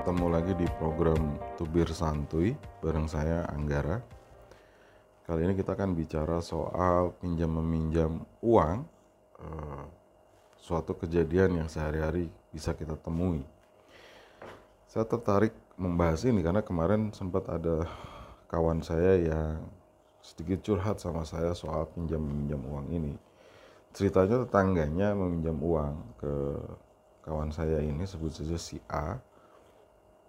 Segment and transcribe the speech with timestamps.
[0.00, 4.00] ketemu lagi di program Tubir Santuy bareng saya Anggara.
[5.20, 8.88] Kali ini kita akan bicara soal pinjam meminjam uang,
[9.36, 9.84] eh,
[10.56, 13.44] suatu kejadian yang sehari-hari bisa kita temui.
[14.88, 17.84] Saya tertarik membahas ini karena kemarin sempat ada
[18.48, 19.60] kawan saya yang
[20.24, 23.12] sedikit curhat sama saya soal pinjam meminjam uang ini.
[23.92, 26.32] Ceritanya tetangganya meminjam uang ke
[27.26, 29.18] kawan saya ini sebut saja si A.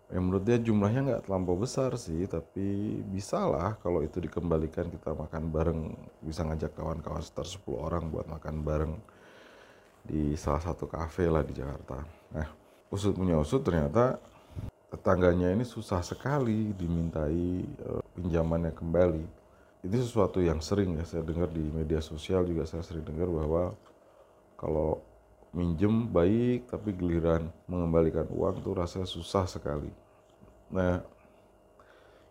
[0.10, 5.12] Ya menurut dia jumlahnya nggak terlampau besar sih tapi bisa lah kalau itu dikembalikan kita
[5.14, 5.82] makan bareng
[6.24, 8.94] bisa ngajak kawan-kawan sekitar 10 orang buat makan bareng
[10.08, 12.02] di salah satu kafe lah di Jakarta.
[12.34, 12.48] Nah
[12.88, 14.16] usut punya usut ternyata
[14.88, 19.26] tetangganya ini susah sekali dimintai uh, pinjamannya kembali.
[19.84, 23.76] Ini sesuatu yang sering ya saya dengar di media sosial juga saya sering dengar bahwa
[24.56, 25.04] kalau
[25.56, 29.90] minjem baik tapi giliran mengembalikan uang tuh rasanya susah sekali.
[30.72, 31.02] Nah,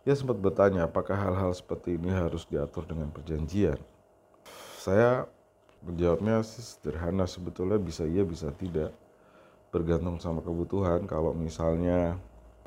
[0.05, 3.81] ya sempat bertanya apakah hal-hal seperti ini harus diatur dengan perjanjian.
[4.79, 5.27] Saya
[5.83, 8.95] menjawabnya sih sederhana sebetulnya bisa iya bisa tidak
[9.71, 12.17] bergantung sama kebutuhan kalau misalnya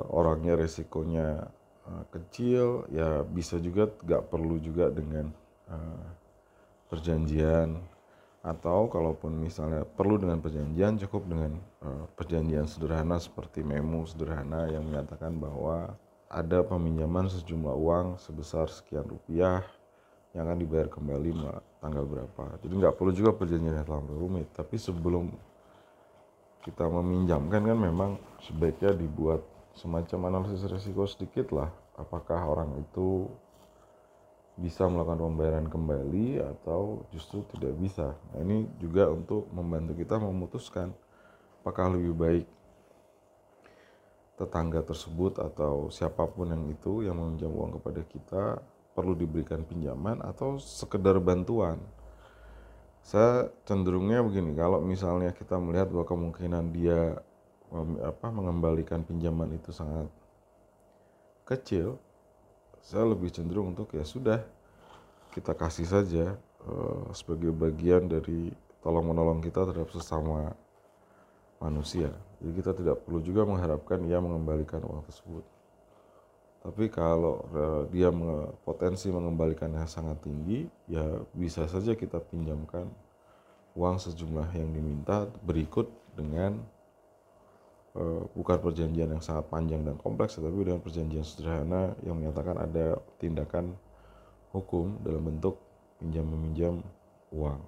[0.07, 1.49] orangnya resikonya
[1.87, 5.31] uh, kecil ya bisa juga nggak perlu juga dengan
[5.67, 6.05] uh,
[6.87, 7.79] perjanjian
[8.39, 14.87] atau kalaupun misalnya perlu dengan perjanjian cukup dengan uh, perjanjian sederhana seperti memo sederhana yang
[14.87, 15.91] menyatakan bahwa
[16.31, 19.65] ada peminjaman sejumlah uang sebesar sekian rupiah
[20.31, 21.29] yang akan dibayar kembali
[21.81, 22.43] tanggal berapa.
[22.61, 24.47] Jadi nggak perlu juga perjanjian yang terlalu rumit.
[24.53, 25.33] Tapi sebelum
[26.61, 28.11] kita meminjamkan kan memang
[28.45, 29.41] sebaiknya dibuat
[29.73, 31.73] semacam analisis risiko sedikit lah.
[31.97, 33.25] Apakah orang itu
[34.59, 38.11] bisa melakukan pembayaran kembali atau justru tidak bisa.
[38.35, 40.91] Nah, ini juga untuk membantu kita memutuskan
[41.63, 42.45] apakah lebih baik
[44.35, 48.43] tetangga tersebut atau siapa pun yang itu yang meminjam uang kepada kita
[48.95, 51.79] perlu diberikan pinjaman atau sekedar bantuan.
[52.99, 57.19] Saya cenderungnya begini, kalau misalnya kita melihat bahwa kemungkinan dia
[58.03, 60.11] apa mengembalikan pinjaman itu sangat
[61.47, 61.95] kecil,
[62.83, 64.39] saya lebih cenderung untuk ya sudah
[65.33, 66.25] kita kasih saja
[66.65, 70.55] uh, sebagai bagian dari tolong menolong kita terhadap sesama
[71.59, 72.09] manusia.
[72.39, 75.43] Jadi kita tidak perlu juga mengharapkan ia mengembalikan uang tersebut.
[76.59, 78.11] Tapi kalau uh, dia
[78.67, 82.87] potensi mengembalikannya sangat tinggi, ya bisa saja kita pinjamkan
[83.79, 85.87] uang sejumlah yang diminta berikut
[86.19, 86.59] dengan
[87.95, 92.99] uh, bukan perjanjian yang sangat panjang dan kompleks, tetapi dengan perjanjian sederhana yang menyatakan ada
[93.23, 93.75] tindakan
[94.49, 95.57] hukum dalam bentuk
[95.99, 96.81] pinjam meminjam
[97.29, 97.61] uang.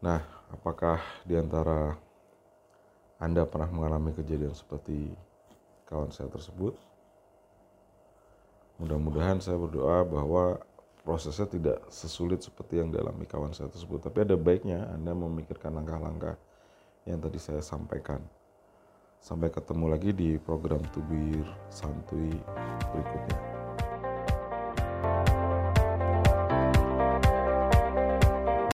[0.00, 1.98] Nah, apakah di antara
[3.20, 5.12] Anda pernah mengalami kejadian seperti
[5.84, 6.72] kawan saya tersebut?
[8.80, 10.56] Mudah-mudahan saya berdoa bahwa
[11.04, 14.00] prosesnya tidak sesulit seperti yang dialami kawan saya tersebut.
[14.00, 16.40] Tapi ada baiknya Anda memikirkan langkah-langkah
[17.04, 18.24] yang tadi saya sampaikan.
[19.20, 22.32] Sampai ketemu lagi di program Tubir Santuy
[22.88, 23.49] berikutnya.